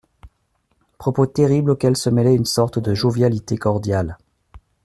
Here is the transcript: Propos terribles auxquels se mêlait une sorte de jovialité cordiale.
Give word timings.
Propos 0.97 1.27
terribles 1.27 1.69
auxquels 1.69 1.95
se 1.95 2.09
mêlait 2.09 2.33
une 2.33 2.45
sorte 2.47 2.79
de 2.79 2.95
jovialité 2.95 3.55
cordiale. 3.55 4.17